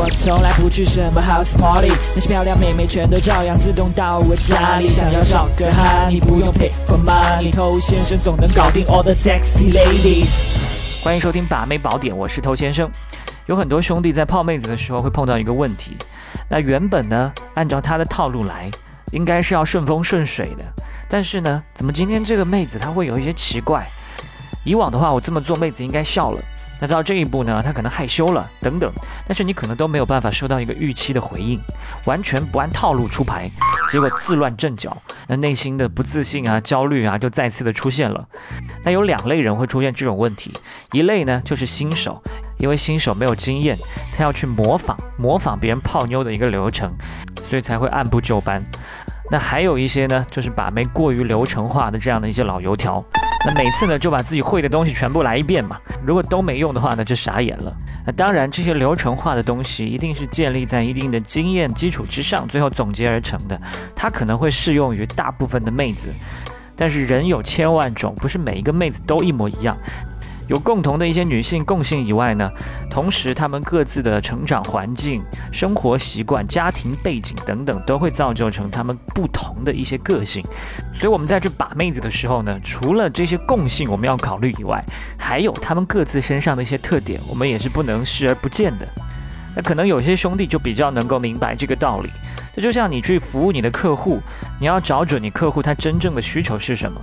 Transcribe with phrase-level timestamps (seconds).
[0.00, 4.86] 我从来不去什么 house party，那些漂亮妹妹全都照样自动到我家里。
[4.86, 11.02] 想要找个哈，你不用 pay for money，偷先生总能搞定 all the sexy ladies。
[11.02, 12.88] 欢迎收听把妹宝典，我是偷先生。
[13.46, 15.96] 有很多兄弟在泡妹子的时候会碰到一个问题，
[16.48, 18.70] 那原本呢，按照他的套路来，
[19.10, 20.62] 应该是要顺风顺水的，
[21.08, 23.84] 但是呢，怎么今天这个妹子她会有一些奇怪？
[24.62, 26.40] 以往的话，我这么做妹子应该笑了。
[26.80, 28.92] 那到这一步呢，他可能害羞了，等等，
[29.26, 31.60] 但是你可能都没有办法收到一个预期的回应，
[32.04, 33.50] 完全不按套路出牌，
[33.90, 34.96] 结果自乱阵脚，
[35.26, 38.26] 那内心的不自信啊、焦虑啊就再次的出现了。
[38.84, 40.52] 那有两类人会出现这种问题，
[40.92, 42.22] 一类呢就是新手，
[42.58, 43.76] 因为新手没有经验，
[44.16, 46.92] 他要去模仿模仿别人泡妞的一个流程，
[47.42, 48.62] 所以才会按部就班。
[49.30, 53.04] 那还有一些呢，就是把妹过于流程化的这样的一些老油条。
[53.54, 55.78] 每次呢，就把自己会的东西全部来一遍嘛。
[56.04, 57.72] 如果都没用的话呢，就傻眼了。
[58.06, 63.60] 那当然，这些流程化的东西一定是建立在一定的经验基础之上，最后总结而成的。
[63.94, 66.08] 它可能会适用于大部分的妹子，
[66.76, 69.76] 但是人有千万种，不是每一个妹子都一模一样。
[70.48, 72.50] 有共同的一些女性共性以外呢，
[72.90, 80.42] 同时她们各自的成长环境、生活习惯、家庭背景等等，都会造就成她们不同的一些个性。
[80.94, 84.82] 所以我们在去把妹子的时候呢，除了这些共性我们要考虑以外，
[85.18, 88.88] 还有她们各自身上的一些特点，我们也是不能视而不见的。
[89.54, 92.08] 那可能有些兄弟就比较能够明白这个道理。
[92.54, 94.18] 这就像你去服务你的客户，
[94.58, 97.00] 你要找准你客户他真正的需求是什么。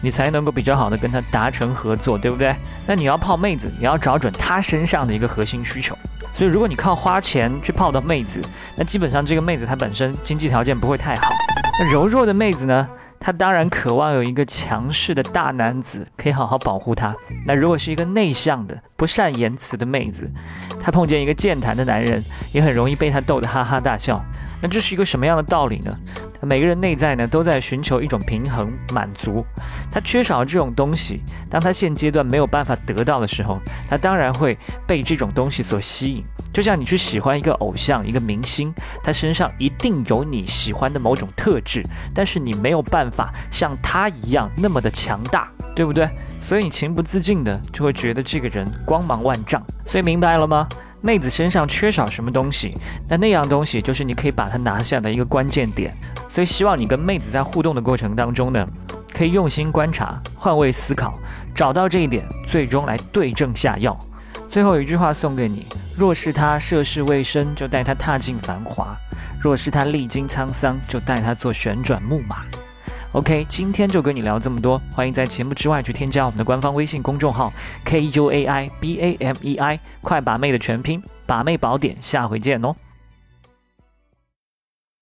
[0.00, 2.54] 你才能够比较好的跟他达成合作，对不对？
[2.86, 5.96] 那你要泡妹子，也要找准他身上的一个核心需求。
[6.32, 8.40] 所以，如果你靠花钱去泡到妹子，
[8.76, 11.32] 那基本上这个妹子她本身经济条件不会太好。
[11.78, 17.14] 那柔弱的妹子呢，她当然渴望有一个强势的大男子可以好好保护她。
[17.46, 20.30] 那如果是一个内向的、不善言辞的妹子，
[20.80, 24.24] 她碰见一个健谈的男人，也很容易被他逗得哈哈大笑。
[24.62, 25.94] 那这是一个什么样的道理呢？
[26.46, 29.44] 每个人内在呢都在寻求一种平衡满足，
[29.90, 34.56] 他缺少这种东西，当他现阶段没有办法得到的时候，他当然会
[34.86, 36.24] 被这种东西所吸引。
[36.52, 41.84] 就像你去喜欢一个偶像、一个明星，他身上一定有你喜欢的某种特质，
[42.14, 46.08] 但是你没有办法像他一样那么的强大，对不对？
[46.40, 49.62] 所以你情不自禁的就会觉得这个人光芒万丈。
[49.84, 50.68] 所以明白了吗？
[51.02, 52.74] 妹子身上缺少什么东西，
[53.08, 55.96] 那那样东西就是你可以把它拿下的一个关键点。
[56.28, 58.66] 所以希望你跟妹子在互动的过程当中呢，
[59.12, 61.18] 可以用心观察、换位思考，
[61.54, 63.98] 找到这一点，最终来对症下药。
[64.48, 65.66] 最后一句话送给你：
[65.96, 68.96] 若是他涉世未深，就带他踏进繁华；
[69.40, 72.44] 若是他历经沧桑，就带他做旋转木马。
[73.12, 77.52] OK，今天就跟你聊这么多，欢迎在节目之外去添加我们的官方微信公众号
[77.84, 82.76] K U A I B A M E I，快把妹的全拼，把妹宝典，下回见哦。